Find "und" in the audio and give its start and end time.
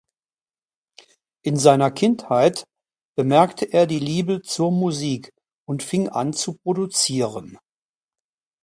5.67-5.83